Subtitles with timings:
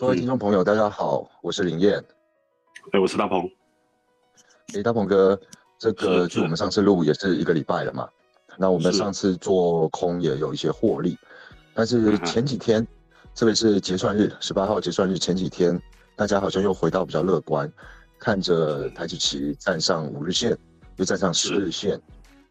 [0.00, 2.02] 各位听众朋友，大家好，我是林燕。
[2.92, 3.46] 哎，我是大鹏。
[4.74, 5.38] 哎，大鹏哥，
[5.78, 8.08] 这个距我们上次录也是一个礼拜了嘛。
[8.56, 11.18] 那我们上次做空也有一些获利，
[11.74, 12.82] 但是前几天，
[13.34, 15.78] 特别是结算日，十八号结算日前几天，
[16.16, 17.70] 大家好像又回到比较乐观，
[18.18, 20.56] 看着台积期站上五日线，
[20.96, 22.00] 又站上十日线，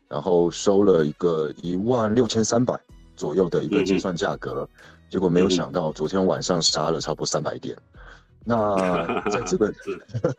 [0.07, 2.79] 然后收了一个一万六千三百
[3.15, 4.69] 左右的一个结算价格。
[5.09, 7.75] 结果没有想到，昨天晚上杀了差不多三百点。
[8.45, 8.75] 那
[9.29, 9.73] 在这个，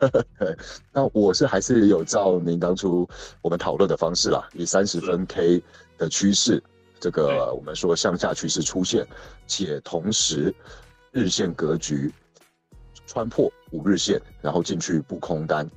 [0.91, 3.07] 那我是还是有照您当初
[3.41, 5.61] 我们讨论的方式啦，以三十分 K
[5.97, 6.61] 的趋势，
[6.99, 9.05] 这个我们说向下趋势出现，
[9.45, 10.53] 且同时
[11.11, 12.11] 日线格局
[13.05, 15.69] 穿破五日线，然后进去布空单。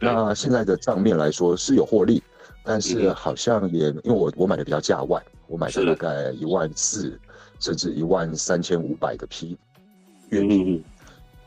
[0.00, 2.22] 那现在的账面来说是有获利，
[2.64, 7.18] 但是好像也因为我我买的比较价外，我买的大概一万四。
[7.60, 9.58] 甚至一万三千五百个 P，
[10.30, 10.80] 嗯，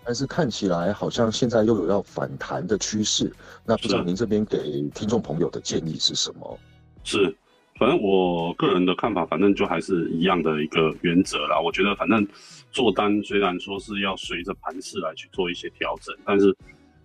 [0.04, 3.34] 但是看起来好像现在又有要反弹的趋势，
[3.66, 6.60] 那不知道您这边给听众朋友的建议是什么？
[7.06, 7.34] 是，
[7.80, 11.58] 反正我个人的看法，反正就还是一样的一个原则啦。
[11.62, 12.28] 我觉得反正
[12.74, 16.54] 做单虽然说是要随着盘势来去做一些调整，但是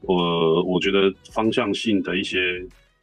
[0.01, 2.41] 我我觉得方向性的一些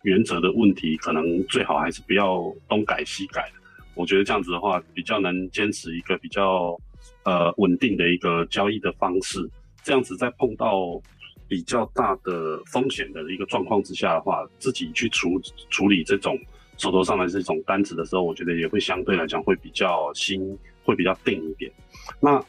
[0.01, 3.62] 原则的问题，可能最好还是不要东改西改的。
[3.95, 6.75] 我觉得这样子的话，比较能坚持一个比较
[7.23, 9.47] 呃稳定的一个交易的方式。
[9.83, 10.99] 这样子在碰到
[11.47, 16.37] 比较大的风险的一个状况之下的话，自己去处处理这种
[16.77, 21.71] 手头上的这种单子的时候，我觉得也会相对来讲会比较心会比较定一点。
[22.19, 22.43] 那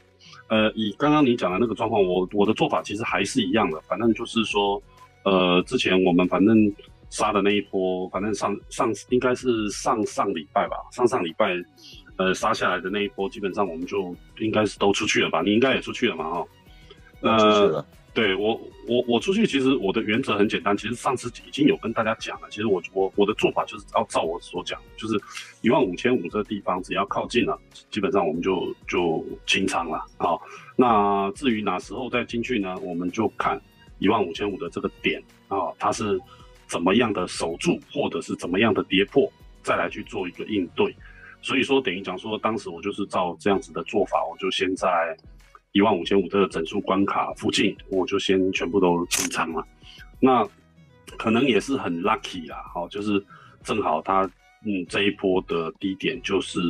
[0.48, 4.83] 呃，以刚刚你讲的那个状况，我我的做法其实还是一样的，反正就是说，
[5.25, 6.73] 呃，之前我们反正。
[7.15, 11.55] 杀的那一波，反正上上应该是上上礼拜吧，上上礼拜，
[12.17, 15.41] 呃，杀下来的那一波，基本上我们就应该是都出去了吧？
[15.41, 16.29] 你应该也出去了嘛？
[16.29, 16.47] 哈，
[17.20, 25.14] 呃，对我我我出去，其实我的原则很简单，其实上次已经有跟大家讲了，其实我我我的做法就是要照我所讲，就是
[25.61, 27.57] 一万五千五这个地方，只要靠近了，
[27.92, 30.36] 基本上我们就就清仓了啊。
[30.75, 32.77] 那至于哪时候再进去呢？
[32.83, 33.61] 我们就看
[34.01, 36.20] 一万五千五的这个点啊，它是。
[36.67, 39.30] 怎么样的守住，或者是怎么样的跌破，
[39.63, 40.95] 再来去做一个应对。
[41.42, 45.17] 所以说，等于讲说，当时我就是照这样子的做法，我就先在
[45.73, 49.67] 一万五千五的整数关卡附近，我就先全部都清仓了。
[50.20, 50.47] 那
[51.19, 53.23] 可能也是很 lucky 啦，好，就是
[53.63, 54.25] 正好它
[54.64, 56.61] 嗯这一波的低点就是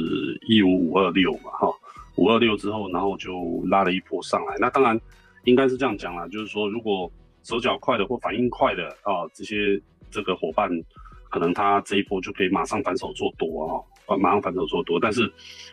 [0.49, 1.69] 一五五二六嘛，哈，
[2.17, 4.57] 五二六之后，然后就拉了一波上来。
[4.59, 5.01] 那当然
[5.45, 7.11] 应该是这样讲啦，就是说如果。
[7.45, 10.69] 手脚快的或反应快的啊，这些这个伙伴，
[11.31, 14.99] 可能他这一波就可以马上反手做多啊，马上反手做多。
[14.99, 15.31] 但是，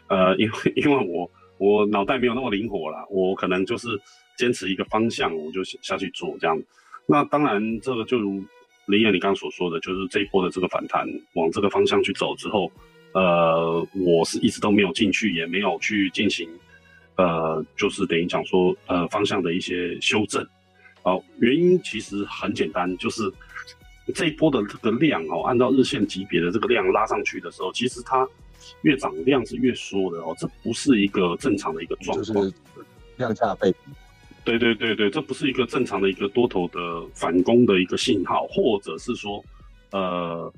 [0.08, 3.88] 呃，因为因为我我脑袋没有那么灵活了，我可能就是
[4.38, 6.62] 坚持一个方向，我就下去做这样。
[7.06, 8.44] 那当然，这个就如
[8.88, 12.70] 林燕你刚刚所说的，就是这一波的这个反弹往这个方向去走之后，
[13.14, 16.50] 呃，我是一直都没有进去，也没有去进行，
[17.16, 20.46] 呃，就是等于讲说呃方向的一些修正。
[21.04, 23.24] 好，原因其实很简单，就是
[24.14, 28.28] 这一波的这个量哦，按照日线级别的这个量拉上去的时候，其实它
[28.84, 32.52] 越涨量是越缩的哦，这不是一个正常的一个状况，
[33.18, 33.74] 量价背
[34.44, 39.44] 对对对对，这不是一个正常的一个多头的反攻的一个信号，或者是说，
[39.90, 40.54] 呃，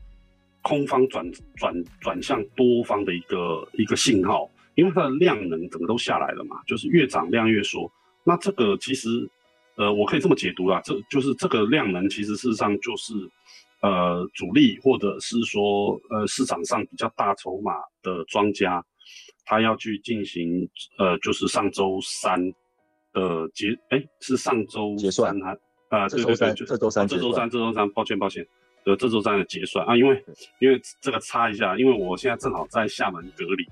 [0.62, 1.26] 空方转
[1.56, 7.90] 转转向多方的一个一个信号，因为它的量能整个都下来了嘛，就是越涨量越缩，
[8.26, 9.30] 那这个其实。
[9.76, 13.14] 呃，我可以这么解读啦，这就是这个量能，其实事实上就是，
[13.82, 18.84] 呃，主力或者是说，呃，市场上比较大筹码的庄家，
[19.46, 22.40] 他要去进行，呃，就是上周三
[23.14, 25.58] 的结，哎，是上周结算还，
[25.90, 28.46] 啊，对对对，这周三，这周三，这周三，抱歉抱歉，
[28.86, 30.26] 呃，这周站的结算啊，因为
[30.60, 33.68] 因为这个插一下，因为我现在正好在厦门隔离。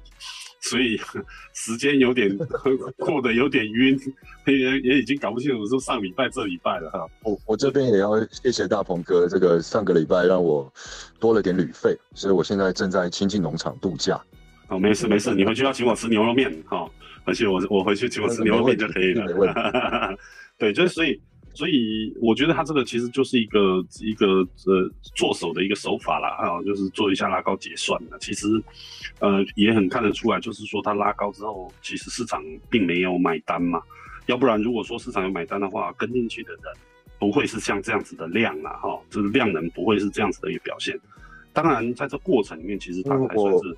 [0.64, 0.96] 所以
[1.54, 2.38] 时间有点
[2.98, 4.00] 过得有点晕，
[4.46, 7.04] 也也已经搞不清楚是上礼拜这礼拜了哈。
[7.24, 10.72] 我我这边也要谢谢大鹏哥，这个上个礼拜让我
[11.20, 14.22] 多了点旅费，所以我现在正在亲近农场度假。
[14.68, 16.88] 哦，没事没事，你回去要请我吃牛肉面哈，
[17.26, 20.16] 回去我我回去请我吃牛肉面就可以了。
[20.60, 21.20] 对，就是所以。
[21.54, 24.28] 所以我觉得他这个其实就是一个一个
[24.66, 28.18] 呃做手的一个手法啦，还啊，就是做一下拉高结算的。
[28.20, 28.62] 其实，
[29.20, 33.82] 呃，也很看得出来，就是说他拉高之后，其实市场并没有买单嘛。
[34.28, 36.62] 要不然如果说市场有买单的话，跟进去的人
[37.20, 41.00] 不会是像这样子的量啦，哈，就是量能不会是这样子的一个表现。
[41.54, 43.78] 当然，在这过程里面，其实它还算是，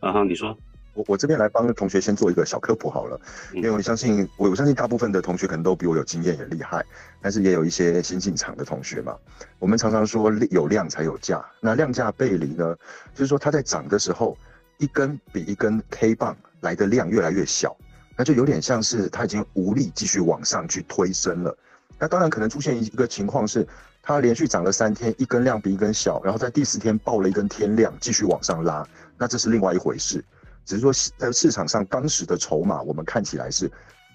[0.00, 0.56] 啊哈，你说。
[0.98, 3.20] 我我这边来帮同学先做一个小科普好了，
[3.54, 6.84] 因为我相信我我相信大部分的同学可能都比我有经验也厉害，
[7.22, 9.14] 但是也有一些新进场的同学嘛。
[9.60, 12.74] 我们常常说有量才有价，那量价背离呢，
[13.14, 14.36] 就是说它在涨的时候，
[14.78, 17.76] 一根比一根 K 棒来的量越来越小，
[18.16, 21.56] 那就有点像是它已经无力继续往上去推升了。
[21.96, 23.64] 那当然可能出现一个情况是，
[24.02, 28.84] 它连续涨了三天，一根量比一根小，然后在第四天爆了一根天量，继续往上拉，
[29.16, 30.24] 那这是另外一回事。
[30.68, 33.70] 只是说，在市场上当时的筹码，我们看起来是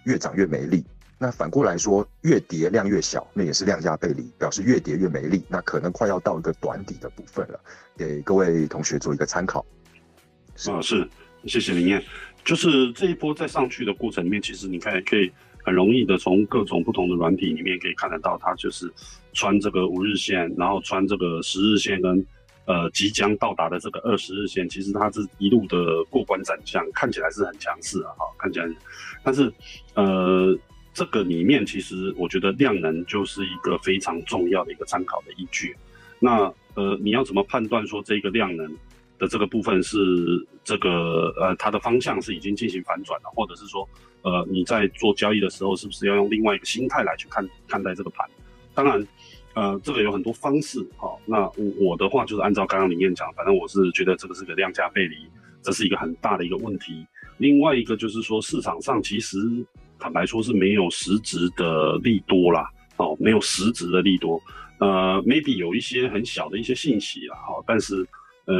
[0.06, 0.86] 越涨越没力。
[1.18, 5.44] 那反过来说，越跌量越小，那也是量价背离，表示越跌越没力。
[5.50, 7.60] 那可能快要到一个短底的部分了，
[7.98, 9.66] 给各位同学做一个参考。
[10.68, 11.10] 啊，是，
[11.48, 12.04] 谢谢林燕。
[12.46, 15.32] 就是这一波在上去的过程里面，其实你看可以
[15.64, 18.94] 很容易的从各种不同的软体里面可以看得到，它就是
[19.34, 22.24] 穿这个五日线，然后穿这个十日线跟。
[22.65, 28.65] 呃，即将到达的这个二十日线，其实它是一路的过关斩将，看起来是很强势啊，哈，看起来。
[29.21, 29.51] 但是，
[29.95, 30.57] 呃，
[30.94, 35.75] 这个里面其实我觉得量能就是一个非常重要的一个参考的依据。
[36.19, 38.65] 那呃，你要怎么判断说这个量能
[39.19, 39.98] 的这个部分是
[40.63, 43.86] 这个呃它的方向是已经进行反转了，或者是说
[44.21, 48.25] 呃你在做交易的时候是不是要用另外一个心态来去看看待这个盘？
[48.74, 49.06] 当然。
[49.56, 55.28] 呃，这个有很多方式，好，那我我的话就是按照刚刚林燕讲，反正我是觉得这个是个量价背离，
[55.62, 57.06] 这是一个很大的一个问题。
[57.38, 59.38] 另外一个就是说，市场上其实
[60.00, 62.68] 坦白说是没有实质的利多啦，
[62.98, 64.42] 哦，没有实质的利多，
[64.80, 68.08] 呃，maybe 有一些很小的一些信息啦，好，但是
[68.46, 68.56] 呃，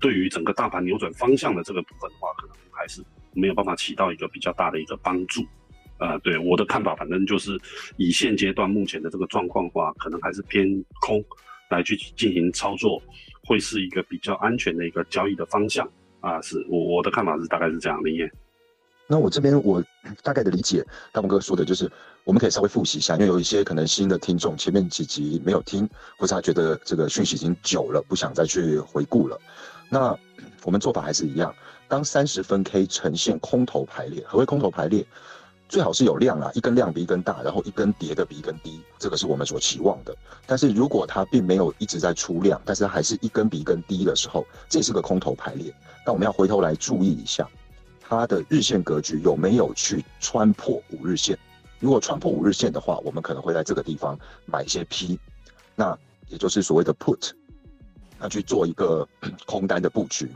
[0.00, 3.02] 对于整个大盘扭转方向的这个部分的话，可能还是
[3.34, 5.42] 没有办法起到一个比较大的一个帮助。
[6.02, 7.56] 呃，对我的看法，反正就是
[7.96, 10.66] 以现阶段目前的这个状况的话，可能还是偏
[11.00, 11.24] 空
[11.70, 13.00] 来去进行操作，
[13.44, 15.88] 会是一个比较安全的一个交易的方向
[16.18, 16.42] 啊。
[16.42, 18.28] 是我我的看法是大概是这样，林燕。
[19.06, 19.80] 那我这边我
[20.24, 21.88] 大概的理解，大鹏哥说的就是，
[22.24, 25.88] 我们可以稍微复习一下，因为有一些可能新的听众前面几集没有听，
[26.18, 29.38] 或者他觉得这个讯息已经久了，不想再去回顾了。
[29.88, 30.18] 那
[30.64, 31.54] 我们做法还是一样，
[31.86, 35.06] 当三十分 K 呈现空头排列，何谓空头排列？
[35.72, 40.14] 最好是有量啊，一根量比一根大，然后一根叠的比一根低，这个是我们所期望的。
[40.44, 45.74] 但是如果它并没有一直在出量，但是它还是一根比一根低的时候，这是个空头排列。
[46.04, 47.48] 那我们要回头来注意一下，
[48.02, 51.38] 它的日线格局有没有去穿破五日线？
[51.80, 54.14] 如果穿破五日线的话，我们可能会在这个地方
[54.44, 55.18] 买一些 P，
[55.74, 55.98] 那
[56.28, 57.30] 也就是所谓的 Put，
[58.18, 59.08] 那去做一个
[59.46, 60.30] 空单的布局。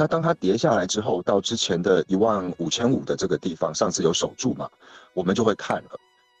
[0.00, 4.66] 那当它跌下来之后，到之前的一万五千五的这个地方，上次有守住嘛，
[5.12, 5.90] 我们就会看了。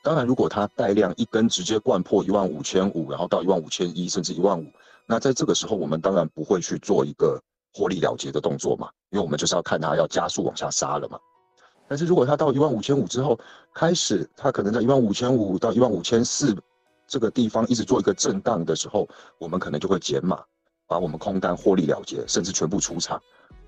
[0.02, 4.64] 当然，如果它带量一根直接灌破一万五千五，然后到一万五千一，甚至一万五，
[5.04, 7.38] 那在这个时候，我们当然不会去做一个
[7.74, 11.18] 获利了结的动作嘛，因为我们就是要看它要加速往下杀了嘛。
[11.86, 13.38] 但是如果它到一万五千五之后，
[13.74, 16.56] 开始它可能在一万五千五到一万五千四
[17.06, 19.06] 这个地方一直做一个震荡的时候，
[19.36, 20.42] 我们可能就会减码，
[20.88, 23.20] 把我们空单获利了结，甚至全部出场。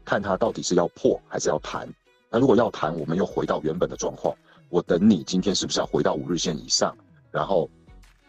[0.05, 1.89] 看它到底是要破还是要弹，
[2.31, 4.35] 那如果要弹，我们又回到原本的状况。
[4.69, 6.97] 我等你今天是不是要回到五日线以上，
[7.31, 7.69] 然后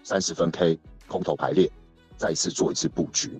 [0.03, 0.77] 三十分 K
[1.07, 1.71] 空头排列，
[2.17, 3.39] 再次做一次布局。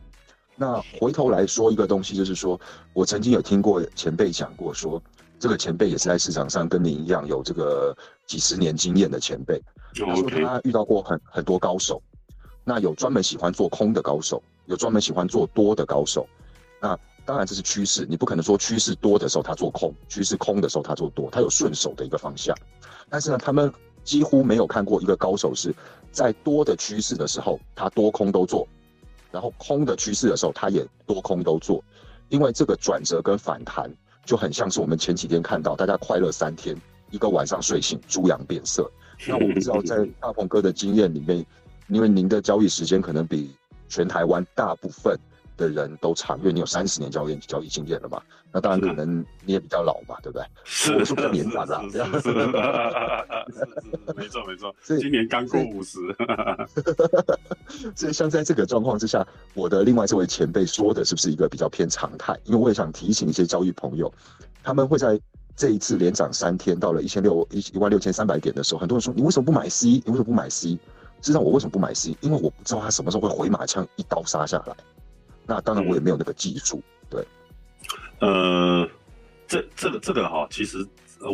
[0.56, 2.57] 那回头来说一个东西，就是说
[2.94, 5.01] 我曾经有听过前辈讲过，说
[5.38, 7.94] 这个前辈也是在市场上跟您一样有这个
[8.25, 9.62] 几十年经验的前辈，
[9.94, 12.02] 他说他遇到过很很多高手，
[12.63, 16.25] 那有专门喜欢做空的高手，有专门喜欢做多的高手，
[16.80, 16.97] 那。
[17.25, 22.53] 当然这是趋势，你不可能说趋势多的时候他做空，趋势空的时候他做多，他有顺手的一个方向。
[23.09, 23.71] 但是呢，他们
[24.03, 25.73] 几乎没有看过一个高手是
[26.11, 28.68] 在多的趋势的时候他多空都做，
[29.31, 31.81] 然后空的趋势的时候他也多空都做，
[32.27, 33.89] 因为这个转折跟反弹
[34.25, 36.75] 就很像是我们前几天看到大家快乐三天，
[37.09, 38.92] 一个晚上睡醒猪羊变色。
[39.27, 41.45] 那我不知道在大鹏哥的经验里面，
[41.87, 43.56] 因为您的交易时间可能比
[43.87, 45.18] 全台湾大部分。
[45.57, 50.45] 的人都长，因为你有三十年交易交易经验了嘛，那当然可能你也比较老嘛，对不对？
[50.64, 52.06] 是，我是比较年长的，
[54.16, 56.00] 没错没错，今年刚过五十。
[57.95, 62.38] 所以像在这个状况之下，我的另外这位前辈说的是不是一个比较偏常态？
[62.45, 64.12] 因为我也想提醒一些交易朋友，
[64.64, 65.19] 他们会在
[65.56, 69.88] 这一次连涨三天，到了一千六一一万六千三百点的时候，很多人说你为什么不买 C？
[69.88, 70.69] 你为什么不买 C？
[70.69, 72.18] 实际上我为什么不买 C？
[72.22, 74.76] 因为我不知道他什么时候会回马枪一刀杀下来。
[75.45, 76.81] 那当然，我也没有那个技术。
[77.09, 77.26] 对，
[78.19, 78.88] 呃，
[79.47, 80.85] 这这个这个哈，其实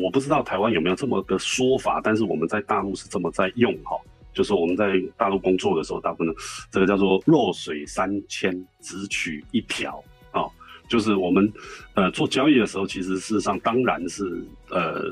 [0.02, 3.96] 我不知道台湾有没有这么个说法，但是我们在大陆是这么在用哈，
[4.34, 6.34] 就是我们在大陆工作的时候，大部分
[6.72, 10.46] 这个叫做弱水三千，只取一瓢啊。
[10.88, 11.54] 就是我们
[11.94, 15.04] 呃做交易的时候，其实事实上当然是呃，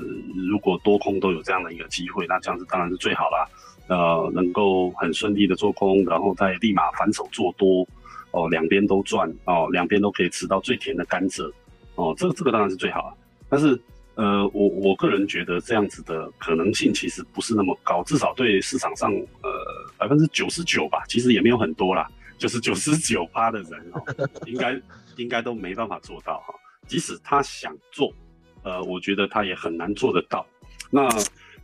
[0.50, 3.48] 如果多空都有这样的一个机会，那这样子当然是最好啦。
[3.90, 7.88] 呃，能够很顺利的做空，然后再立马反手做多，
[8.32, 11.52] 哦，两边都赚，哦，两边都可以吃到最甜的甘蔗，
[11.96, 13.14] 哦，这这个当然是最好啊。
[13.50, 13.80] 但是
[14.16, 19.50] 呃，我我个人觉得这样子的可能性其实不是那么高，至少对市场上呃
[19.98, 24.02] 百分之九十九吧，其实也没有很多啦，就是九十九趴的人哦，
[24.46, 24.80] 应该。
[25.18, 26.54] 应该都没办法做到哈，
[26.86, 28.14] 即使他想做，
[28.62, 30.46] 呃，我觉得他也很难做得到。
[30.92, 31.10] 那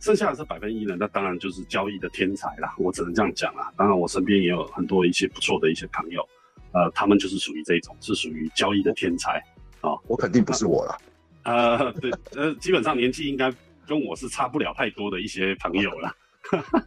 [0.00, 0.96] 剩下的这百分一呢？
[0.98, 3.72] 那当然就是交易的天才啦，我只能这样讲啦。
[3.76, 6.28] 当然，我身边也有很多一些不错的一些朋友，
[6.74, 9.42] 呃，他们就是属于这种，是属于交易的天才
[9.80, 9.92] 啊。
[10.06, 10.98] 我肯定不是我了。
[11.44, 13.52] 呃，对，呃，基本上年纪应该
[13.86, 16.14] 跟我是差不了太多的一些朋友了。
[16.44, 16.82] 哈哈，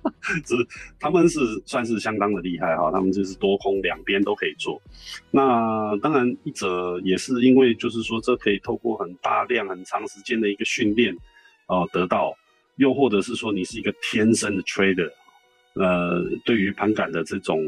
[0.45, 0.55] 是
[0.99, 4.79] 他们是算是相当的厉害哈，他们就是多空两边都可以做。
[5.31, 11.11] 那当然一者也是因为就是说这可以透过很大量很长时间的一个训练
[11.65, 12.37] 哦得到，
[12.75, 15.11] 又或者是说你是一个天生的 trader，
[15.73, 17.59] 呃，对于盘感的这种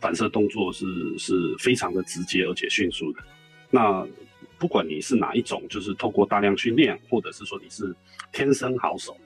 [0.00, 0.86] 反射动作是
[1.18, 3.20] 是非常的直接而且迅速的。
[3.70, 4.06] 那
[4.58, 7.94] 不管你是哪一种，就是透过大量训练，或者是说你是
[8.32, 9.16] 天生好手。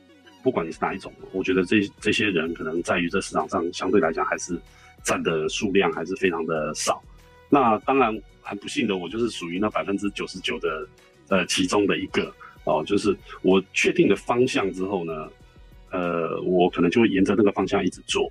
[0.43, 4.61] 不管你是哪一种，我觉得这这些人可能在于这市场上相对来讲还是
[5.05, 7.01] 占的数量还是非常的少。
[7.49, 10.89] 那当然很不幸的，我就是属于那百分之九十九的
[11.29, 15.29] 呃其中的一个哦，就是我确定的方向之后呢，
[15.93, 18.29] 呃，我可能就会沿着那个方向一直做。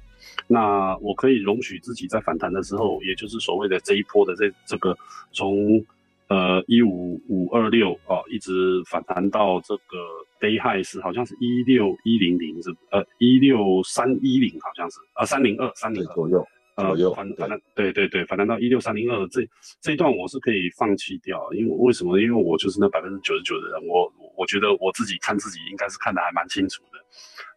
[0.48, 4.98] 那我可以容许自己在反弹的时候，也就是所谓的这一波的这这个
[5.32, 5.84] 从
[6.28, 9.98] 呃一五五二六啊一直反弹到这个。
[10.42, 16.44] Day High 是好像是一六一零零是呃一六三一零好像是呃三零二三零左右
[16.78, 19.48] 呃反反弹对对对反弹到一六三零二这
[19.82, 22.20] 这一段我是可以放弃掉，因为为什么？
[22.20, 26.98] 因为我就是那百分之九十九的人，我我觉得我自己看自己应该是看得还蛮清楚的，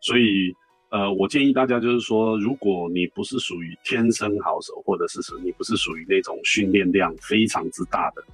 [0.02, 0.54] 所以
[0.90, 8.24] 呃我建议大家就是说，如果你不是属于天生好手，或者是说你不是属于那种训练量非常之大的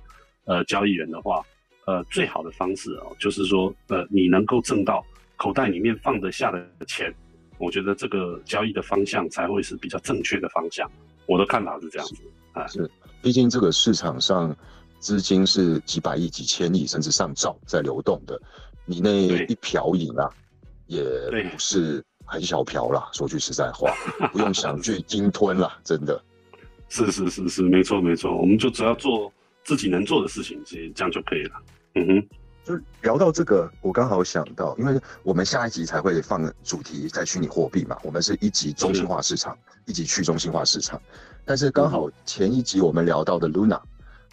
[0.44, 1.42] 呃交易员的话。
[1.86, 5.04] 呃，最好的方式哦，就是说，呃，你能够挣到
[5.36, 7.12] 口袋里面放得下的钱，
[7.58, 10.88] 我觉得这个交易的方向才会是比较正确的方向。
[11.26, 12.14] 我的看法是这样子
[12.52, 12.88] 啊，是，
[13.20, 14.54] 毕竟这个市场上
[15.00, 18.40] 资金是几百亿、几千亿甚至上兆在流动的，
[18.84, 19.10] 你那
[19.48, 20.30] 一瓢饮啊，
[20.86, 21.02] 也
[21.50, 23.08] 不是很小瓢啦。
[23.12, 23.92] 说句实在话，
[24.32, 26.22] 不用想去鲸吞啦， 真的。
[26.88, 29.30] 是是是是，没错没错，我们就只要做。
[29.62, 31.52] 自己能做的事情，其实这样就可以了。
[31.94, 32.28] 嗯哼，
[32.64, 41.00] 就聊到这个，我刚好想到，因为我们下一集才会放主题在虚拟货币嘛，我们是一级中心化市场，一级去中心化市场。
[41.44, 43.78] 但是刚好前一集我们聊到的 Luna，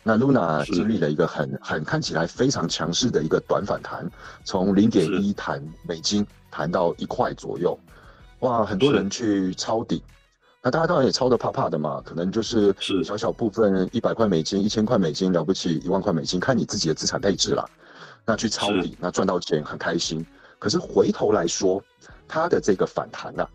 [0.01, 4.10] 那 Luna 经历了一个很很看起来非常强势的一个短反弹，
[4.46, 6.25] 从零点一弹美金
[6.58, 7.78] 弹到一块左右，
[8.40, 10.02] 哇，很多人去抄底。
[10.64, 17.70] 那大家当然也抄的怕怕的嘛，可能就是是小小部分一百块美金、一千块美金了不起，一万块美金，看你自己的资产配置了。
[18.26, 20.26] 那去抄底，那赚到钱很开心。
[20.58, 21.80] 可是回头来说，
[22.28, 23.48] 它的这个反弹啊，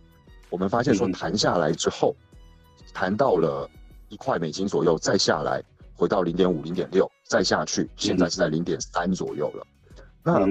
[0.48, 2.14] 我们发现说弹下来之后，
[2.94, 3.68] 弹到了
[4.10, 5.60] 一块美金左右，再下来
[5.96, 9.66] 回到零点五、零点六，再下去，现在是在零点三左右了。
[10.22, 10.46] 那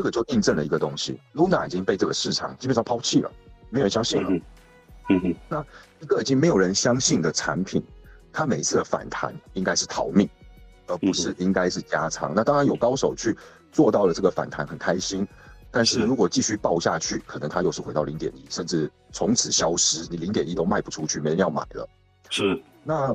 [0.00, 3.30] 这个就印证了一个东西，Luna 已经被这个市场基本上抛弃了，
[3.68, 4.30] 没有人相信了。
[5.10, 5.62] 嗯哼，那
[6.00, 7.84] 一个已经没有人相信的产品，
[8.32, 10.26] 它每次的反弹应该是逃命，
[10.86, 12.32] 而不是应该是加仓。
[12.34, 13.36] 那当然有高手去
[13.70, 15.28] 做到了这个反弹，很开心。
[15.70, 21.86] 但是如果继续爆下去，可能它又是回到零点一，甚至从此消失，你零点一都卖不出去，没人要买了。
[22.30, 22.58] 是。
[22.84, 23.14] 那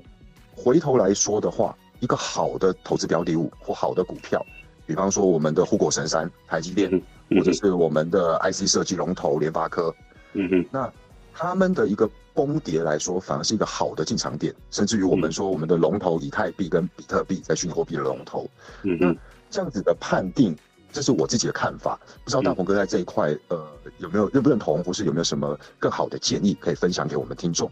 [0.56, 4.46] 回头来说的话，一个好的投资标的物或好的股票，
[4.86, 6.90] 比方说我们的护国神山台积电，
[7.30, 9.94] 或者是我们的 IC 设计龙头联发科，
[10.34, 10.92] 嗯哼，那。
[11.38, 18.50] 他们的一个崩跌来说，反而是一个好的进场点，甚至于我们说我们的龙头以太币跟比特币在虚拟货币的龙头，
[18.84, 19.18] 嗯哼
[19.50, 20.56] 这样子的判定，
[20.94, 27.70] 这是我自己的看法，不知道大鹏哥在这一块，呃，有没有认不认同，或是有没有什么更好的建议可以分享给我们听众？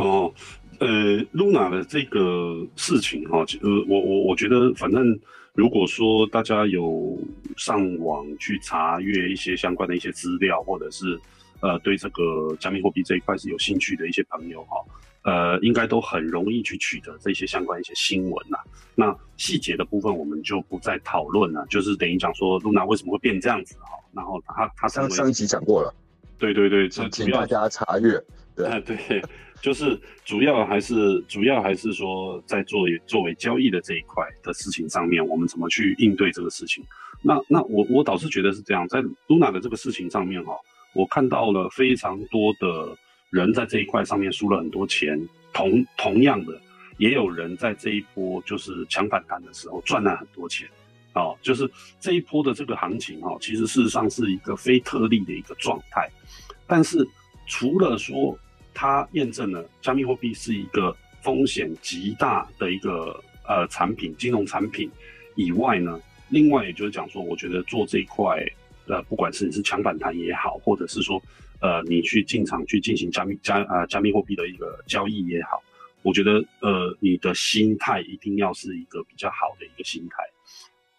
[0.00, 0.28] 哦，
[0.80, 0.88] 呃
[1.32, 5.16] ，Luna 的这个事情哈，呃，我我我觉得，反正
[5.56, 7.18] 如果说大家有
[7.56, 11.18] 上网去查阅一些相关的一些资料，或者是。
[11.60, 14.76] 呃，对这个加密货币这一块是有兴趣的一些朋友哈，
[15.22, 18.58] 呃，应该都很容易去取得这些相关一些新闻呐。
[18.94, 23.98] 那细节的部分我们就不再讨论了，就是等于讲说露娜为什么会变这样子哈。
[24.12, 25.92] 然后他他上上一集讲过了，
[26.36, 28.22] 对对对，请大家查阅。
[28.54, 29.22] 对 对，
[29.62, 36.84] 就是主要还是主要还是说在作为作为交易的这一块的事情上面，我们怎么去应对这个事情？
[37.22, 40.54] 那那我我倒是觉得是这样，在 Luna 的这个事情上面哈，
[40.94, 42.96] 我看到了非常多的
[43.30, 45.18] 人在这一块上面输了很多钱，
[45.52, 46.60] 同同样的
[46.98, 50.68] 也有人在这一波就是强反弹的时候赚了很多钱。
[51.14, 56.06] 哦，就是这一波的这个行情哈，其实事实上是一个非特例的一个状态。
[56.66, 56.98] 但是
[57.46, 58.38] 除了说
[58.78, 63.18] 它验证了加密货币是一个风险极大的一个
[63.48, 64.90] 呃产品，金融产品
[65.34, 68.46] 以外呢，另外也就是讲说，我觉得做这一块，
[68.86, 71.20] 呃，不管是你是强反弹也好，或者是说
[71.60, 75.62] 呃你去进场去进行加密加呃加密货币的一个交易也好，
[76.02, 80.16] 我觉得呃你的心态一定要是一个比较好的一个心态。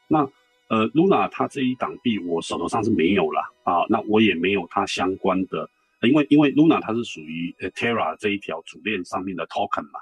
[0.08, 0.28] 那
[0.70, 5.70] 呃，Luna 它这一档币我手头上是没有了啊，那我也没有它相关的，
[6.08, 10.00] 因为因为 Luna 它是属于 Terra 这一条主链上面的 token 嘛，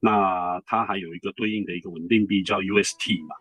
[0.00, 3.34] 那它还有一个对应的一个稳定币叫 UST 嘛，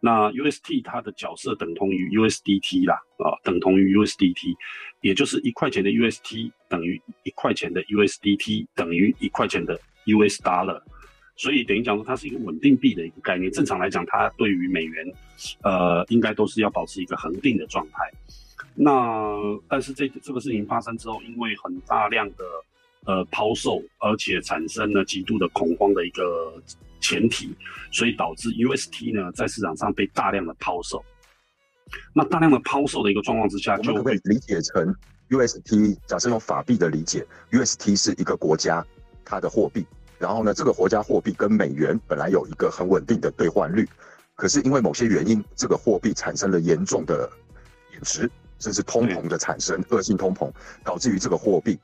[0.00, 4.54] 那 UST 它的角色等同于 USDT 啦，啊，等同于 USDT，
[5.00, 10.82] 也就是一块钱的 UST 等于一块钱的 USDT 等于一块钱的 US Dollar。
[11.34, 13.50] 所以等于讲说，它是一个稳定币的一个概念。
[13.50, 15.06] 正常来讲，它对于美元，
[15.62, 18.10] 呃，应该都是要保持一个恒定的状态。
[18.74, 19.36] 那
[19.68, 22.44] 但是这这个事情发生之后，因为很大量的
[23.04, 26.54] 呃抛售，而且产生了极度的恐慌的一个
[27.00, 27.54] 前提，
[27.90, 31.04] 所以导致 UST 呢在市场上被大量的抛售。
[32.14, 34.94] 那大量的抛售的一个状况之下，就可不可以理解成
[35.28, 35.98] UST？
[36.06, 38.84] 假设用法币的理解，UST 是一个国家
[39.24, 39.86] 它的货币。
[40.18, 43.86] 然后呢，这个国家货币跟美元本来有一个很稳定的兑换率，
[44.36, 47.28] 可是因为某些原因，这个货币产生了严重的
[47.90, 48.30] 贬值，
[48.62, 50.50] 甚至通膨的产生，恶性通膨，
[50.84, 51.76] 导致于这个货币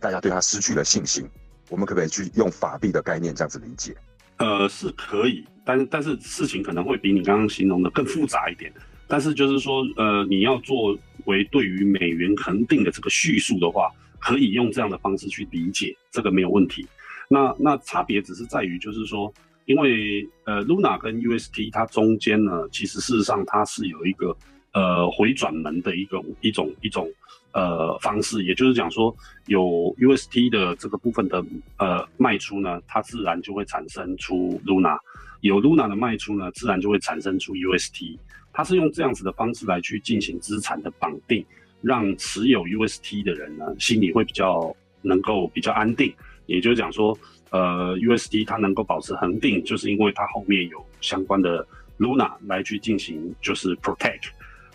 [0.00, 1.28] 大家对它失去了信心。
[1.68, 3.94] 我们可不可以去用法币的概念这样子理解？
[4.38, 8.72] 呃，是可以，但但是事情可能会比你刚刚形容的更复杂一点。
[9.06, 16.86] 但是就是说，呃，你要作为对于美元恒定的这个叙述的话，可以用这样的方式去理解，这个没有问题。
[17.28, 19.32] 那那差别只是在于，就是说，
[19.66, 24.36] 因为呃，Luna 跟 UST 它中间呢，其实事实上它是有一个
[24.72, 27.10] 呃回转门的一个一种一种
[27.52, 29.14] 呃方式，也就是讲说，
[29.46, 29.62] 有
[29.98, 31.44] UST 的这个部分的
[31.76, 34.96] 呃卖出呢，它自然就会产生出 Luna；
[35.40, 38.18] 有 Luna 的卖出呢，自然就会产生出 UST。
[38.54, 41.44] 它是用这样子的方式来去进行资产的绑定，
[41.80, 46.12] 让持有 UST 的人呢，心里会比较能够比较安定。
[46.44, 47.16] 也就是讲说，
[47.50, 51.66] 呃，USD 它能够保持恒定，就是因为它后面有相关的
[51.98, 54.28] Luna 来去进行，就是 protect，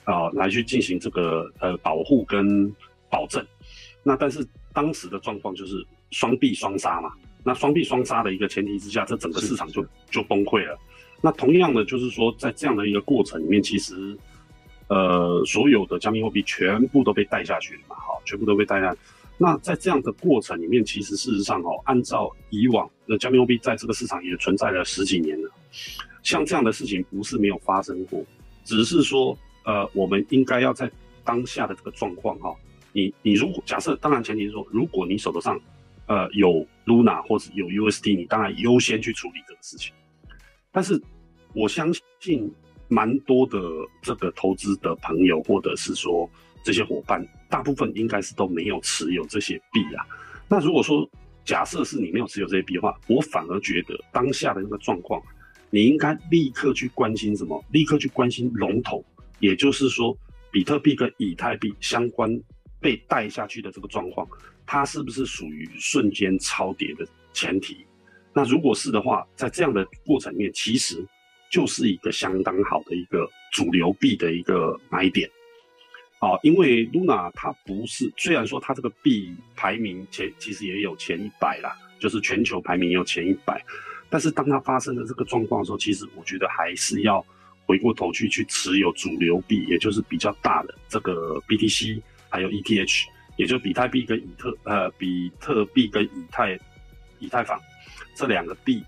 [0.08, 2.74] 啊，来去进行这个呃保护跟
[3.10, 3.46] 保证。
[4.04, 7.12] 那但是当时的状况就是双币双杀嘛，
[7.44, 10.80] 那双币双杀的一个前提之下，这整个市场就就崩溃了。
[11.22, 14.18] 那同样的就是说，在这样的一个过程里面，其实
[14.88, 18.96] 呃所有的加密货币全部都被带下去了嘛，好，全部都被带下。
[19.38, 25.52] 那在这样的过程里面，其实事实上哦，按照以往那加密货币在这个市场也存在了十几年了，
[26.24, 28.24] 像这样的事情不是没有发生过，
[28.64, 30.90] 只是说呃，我们应该要在
[31.24, 32.56] 当下的这个状况哈，
[32.94, 35.60] 你你如果假设，当然前提是说，如果你手头上
[36.08, 39.94] 呃有 Luna 或者有 UST，你当然优先去处理这个事情。
[40.72, 41.00] 但是
[41.54, 42.52] 我相信
[42.88, 43.60] 蛮多的
[44.02, 46.28] 这个投资的朋友，或者是说。
[46.64, 50.04] 这些伙伴大部分应该是都没有持有这些币啊。
[50.50, 51.10] 那如果说
[51.46, 55.22] 假设是你没有持有这些币的话，我反而觉得当下的那个状况，
[55.70, 57.64] 你应该立刻去关心什么？
[57.72, 59.02] 立刻去关心龙头，
[59.40, 60.18] 也就是说，
[60.52, 62.30] 比特币跟以太币相关
[62.80, 64.28] 被带下去的这个状况，
[64.66, 67.86] 它是不是属于瞬间超跌的前提？
[68.34, 71.06] 那如果是的话，在这样的过程里面，其实
[71.52, 75.30] 就是一个相当好的一个主流币的一个买点。
[76.20, 83.64] 啊，因为 Luna 它不是，虽然说它这个币排名前其实也有前一百啦，就是全球排名有前一百，
[84.10, 87.24] 但是当它发生的这个状况的时候，其实我觉得还是要
[87.68, 93.04] 回过头去去持有主流币，也就是比较大的这个 BTC，还有 ETH，
[93.36, 96.58] 也就比特币跟以特呃比特币跟以太
[97.20, 97.60] 以太坊
[98.16, 98.82] 这两个币，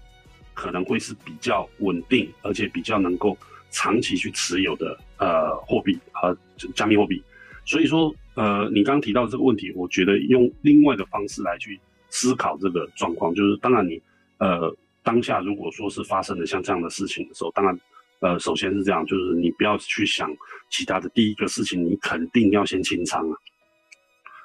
[0.56, 3.38] 可能会是比较稳定，而且比较能够。
[3.72, 6.36] 长期去持有的呃货币和
[6.74, 7.22] 加密货币，
[7.66, 14.02] 所以说呃你刚刚提到这个问题，我觉得用另外的方式来去思考这个状况，就是当然你
[14.40, 17.80] 呃当下如果说是发生了像这样的事情的时候，当然
[18.20, 20.30] 呃首先是这样，就是你不要去想
[20.70, 23.38] 其他的，第一个事情你肯定要先清仓啊，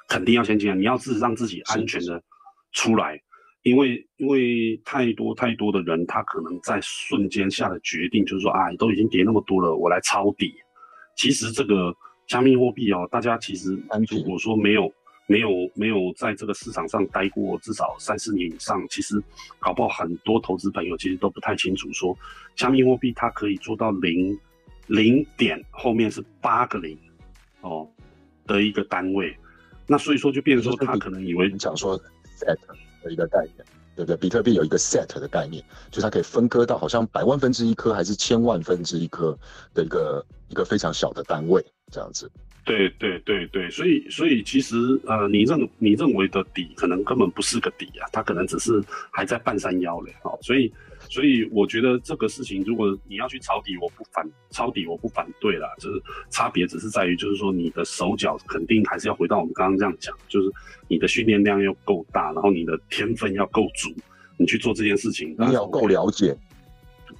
[0.09, 2.23] 肯定要先清仓，你要自让自己安全的
[2.73, 3.21] 出来，
[3.63, 10.55] 因为因为太多太多的人，他可能在瞬间下的决定就是说啊，都已经跌那么多了，我来抄底。
[11.17, 11.95] 其实这个
[12.27, 13.73] 加密货币哦，大家其实
[14.09, 14.93] 如果说没有
[15.27, 19.23] 没有没有在这个市场上待过至少三四年以上，其实
[19.59, 22.17] 搞不好很多投资朋友其实都不太清楚，说
[22.55, 24.39] 加密货币它可以做到零
[24.87, 26.99] 零点后面是八个零
[27.63, 27.89] 哦
[28.47, 29.35] 的一个单位。
[29.87, 31.99] 那所以说，就变成说，他可能以为你讲说
[32.39, 32.57] set
[33.03, 33.57] 的一个概念，
[33.95, 34.17] 对不对？
[34.17, 39.39] 比特币有一个 set 的概念，就是它可以分割到好像百万分之一颗还是千万分之一颗
[39.75, 42.31] 的一个一个非常小的单位这样子。
[42.64, 50.72] 对对对对，所以所以其实呃，你认你认为的底，可能根本不是个底啊，它可能只是还在半山腰嘞，哦，所以。
[51.07, 55.68] 所以我觉得这个事情，如果你要去抄底，我不反抄底，我不反对啦。
[55.79, 60.50] 就是差别只是在于，就是说你的手脚肯定还是要回到我们刚刚这样讲，就是
[60.88, 63.94] 你的训练量要够大，然后你的天分要够足，
[64.38, 66.35] 你去做这件事情，你要够了解。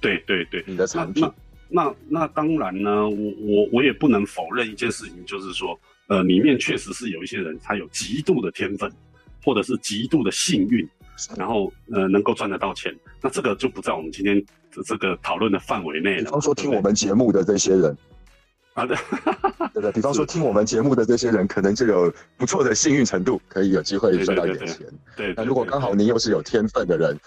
[0.01, 1.23] 对对对，你的产品。
[1.69, 8.91] 那那那当然呢，我我我也不能否认一件事情，就是说，呃，里面确实是有一些人他有极度的天分，
[9.43, 10.87] 或者是极度的幸运。
[11.37, 14.45] 然后呃，能够赚得到钱，那这个就不在我们今天
[14.85, 16.25] 这个讨论的范围内了。
[16.25, 17.97] 比方说听我们节目的这些人，
[18.73, 18.97] 啊对，
[19.73, 24.85] 对对， 比方说听我们节目的这些人，可能就有不错的幸运程度，可以有机会赚到一点钱。
[25.15, 27.17] 对，那如果刚好您又是有天分的人，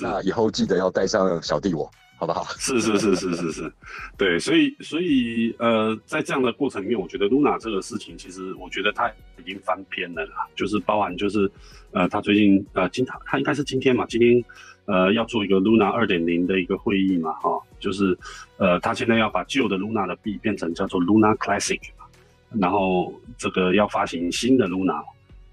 [0.00, 1.90] 那以后记得要带上小弟我。
[2.24, 2.44] 好不好？
[2.58, 3.72] 是是是是是是，
[4.16, 9.08] 对，所以所以呃，在这样的过程里面，我觉得 Luna 这个事情，其实我觉得它
[9.38, 11.50] 已经翻篇了啦，就是包含就是
[11.92, 14.42] 呃，他最近呃今他他应该是今天嘛，今天
[14.86, 18.16] 呃要做一个 Luna 二点零的一个会议嘛，哈，就是
[18.56, 21.80] 呃他现在要把旧的 Luna 的币变成叫做 Luna Classic，
[22.58, 25.02] 然后这个要发行新的 Luna，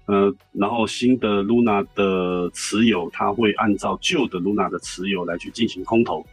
[0.06, 6.24] 呃，然后新的 Luna 的持有，他会按照旧的 Luna 的持有来去进行空投。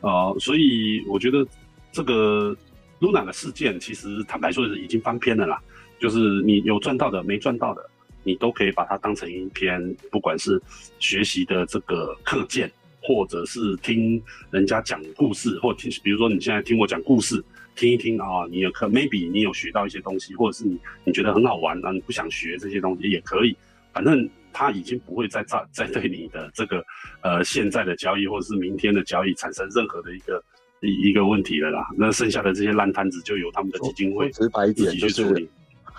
[0.00, 1.46] 呃，所以我觉得
[1.90, 2.56] 这个
[3.00, 5.60] Luna 的事件，其实坦白说是已经翻篇了啦。
[5.98, 7.90] 就是你有赚到的，没赚到的，
[8.22, 10.62] 你都可以把它当成一篇，不管是
[11.00, 12.70] 学习的这个课件，
[13.02, 23.56] 或者是听人家讲故事，或听，比如说你现在听我讲故事，听一听啊，你有可 maybe 你有学到一些东西，或者是你你觉得很好玩啊，你不想学这些东西也可以，
[23.92, 24.28] 反正。
[24.52, 26.84] 它已经不会再再 再对你的这个
[27.22, 30.42] 呃现在的交易或者是明天的交易产生任何的一个
[30.80, 31.86] 一一个问题了啦。
[31.96, 35.48] 那剩下的这些烂摊子就由他们的基金会直白一点去处理，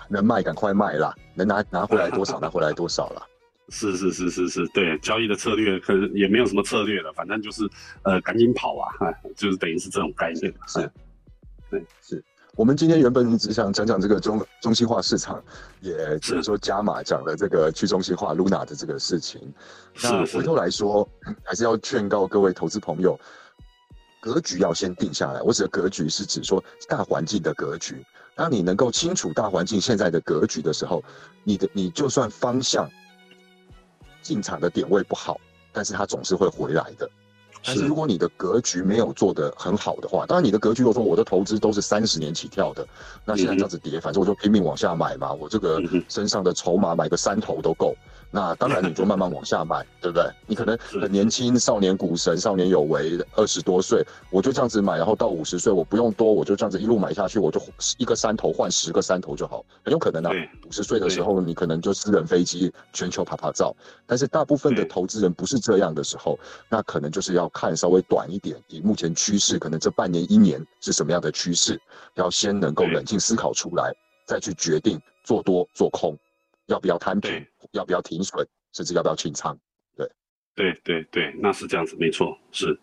[0.08, 3.22] 能卖赶快卖啦，能拿拿回来多少拿回来多少啦。
[3.72, 7.62] 是是是是是，对交易的策略可能也没有什么策略了，反正就是
[8.02, 8.90] 呃赶紧跑啊，
[9.36, 10.52] 就是等于是这种概念。
[10.66, 10.90] 是，
[11.70, 12.24] 对是。
[12.56, 15.42] 我们今天原本只想讲讲这个中中心化市场，
[15.80, 19.52] 也就是说加码讲了这个去中心化 Luna 的这个事情。
[20.02, 21.08] 那回头来说，
[21.44, 23.18] 还是要劝告各位投资朋友，
[24.20, 25.40] 格局要先定下来。
[25.42, 28.04] 我指的格局是指说大环境的格局。
[28.34, 31.02] 当你能够清楚大环境现在的格局的时候，
[31.44, 32.90] 你的你就算方向
[34.22, 35.40] 进场的点位不好，
[35.72, 37.08] 但是它总是会回来的。
[37.64, 42.86] 但是如果你的格局没有做得很好的话，当然你的格局如果说我的投资都是三十年起跳的，
[43.24, 47.94] 那现在这样子跌，反正我就拼命往下买嘛，我这个身上的筹码买个三头都够。
[48.32, 50.24] 那当然，你就慢慢往下买， 对不对？
[50.46, 57.60] 你可能很年轻，少年股神，少年有为，二十多岁，我就这样子买，然后到五十岁，我不用多，我就这样子一路买下去，我就
[57.98, 60.30] 一个山头换十个山头就好，很有可能啊。
[60.64, 63.74] 五十岁的时候，你可能就私人飞机全球爬爬照。
[64.06, 71.80] 但是大部分的投资人不是这样的时候，那可能就是要看稍微短一点，以目前趋势，可能这半年一年是什么样的趋势，
[72.14, 73.92] 要先能够冷静思考出来，
[74.26, 76.16] 再去决定做多做空。
[76.66, 77.44] 要不要摊平？
[77.72, 78.46] 要不要停损？
[78.72, 79.58] 甚至要不要清仓？
[79.96, 80.08] 对，
[80.54, 82.78] 对，对，对，那是这样子，没错，是。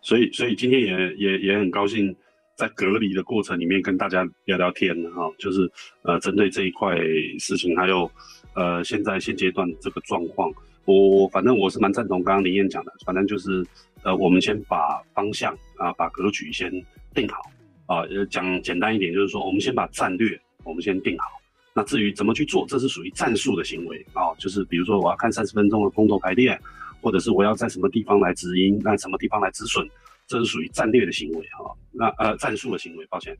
[0.00, 2.14] 所以，所以今天也也也很高兴，
[2.56, 5.70] 在隔离的过程里面跟大家聊聊天哈，就是
[6.02, 6.96] 呃，针对这一块
[7.38, 8.10] 事情，还有
[8.54, 10.52] 呃，现在现阶段这个状况，
[10.84, 13.64] 我反正我是蛮赞同刚刚林燕讲的，反正就是
[14.02, 16.70] 呃，我们先把方向啊，把格局先
[17.14, 17.42] 定好
[17.86, 21.26] 啊，讲简单一点，就是说，我们先把战略我们先定好。
[21.74, 26.58] 那至于怎么去做，这是属于战术的行为啊，就是比如说我要看三十分钟的空头排列，
[27.00, 29.88] 或者是我要在什么地方来止盈，那什么地方来止损，
[30.26, 31.72] 这是属于战略的行为哈。
[31.90, 33.36] 那呃战术的行为，抱歉，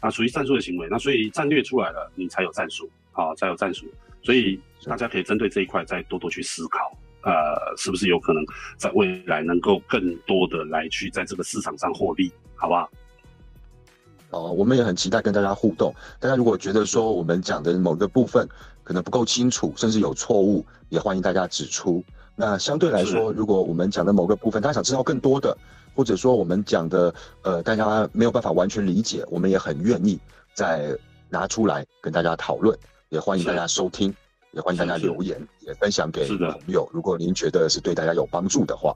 [0.00, 0.86] 啊属于战术的行为。
[0.90, 3.86] 那所以战略出来了，你才有战术啊，才有战术。
[4.24, 8.42] 所以大家可以针对这一块再多多去思考，呃，是不是有可能
[8.76, 12.90] 在未来能够更多的来去在这个市场上获利，好不好？
[14.30, 15.94] 哦，我们也很期待跟大家互动。
[16.18, 18.48] 大家如果觉得说我们讲的某个部分
[18.82, 22.02] 可能不够清楚，甚至有错误，也欢迎大家指出。
[22.34, 25.56] 那相对来说，如果我们讲的某个部分，大家想知道更多的，
[25.94, 30.18] 或者说我们讲的呃大家没有办法完全理解，我们也很愿意
[30.52, 32.76] 再拿出来跟大家讨论，
[33.10, 34.12] 也欢迎大家收听，
[34.52, 36.88] 也欢迎大家留言，也分享给朋友。
[36.92, 38.94] 如果您觉得是对大家有帮助的话，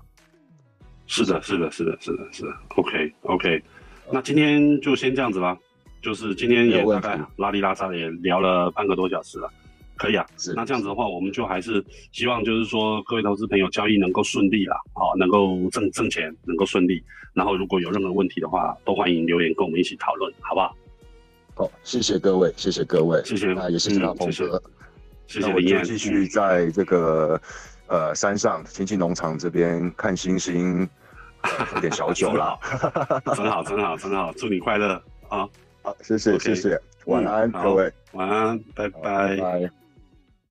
[1.06, 2.48] 是的，是的，是的，是的，是的。
[2.76, 3.62] OK，OK，
[4.10, 5.56] 那今天就先这样子吧。
[6.00, 9.50] 就是今天也大概拉里拉扎也聊了半个多小时了，
[9.96, 10.24] 可以啊。
[10.36, 10.54] 是。
[10.54, 17.02] 那这样子的话，我们就还是希望就是说各位投资朋友交易能够顺利啦，好，能够挣挣钱，能够顺利。
[17.34, 20.76] 然后如果有任何问题的话，都欢迎留言跟我们一起讨论，好不好？
[21.58, 24.62] 好，谢谢各位，谢谢各位，谢谢，那也谢谢大鹏哥，
[25.26, 25.82] 谢谢林燕。
[25.82, 27.40] 继续在这个
[27.88, 30.88] 呃山上亲戚农场这边看星星，
[31.42, 32.56] 喝点小酒了。
[33.34, 35.48] 真好，真好，真好，祝你快乐啊！
[35.82, 39.68] 好谢谢谢谢，晚安各位，晚安，拜拜。